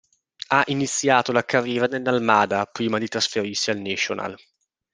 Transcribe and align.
Ha 0.47 0.63
iniziato 0.69 1.31
la 1.31 1.45
carriera 1.45 1.85
nell'Almada, 1.85 2.65
prima 2.65 2.97
di 2.97 3.07
trasferirsi 3.07 3.69
al 3.69 3.77
Nacional. 3.77 4.35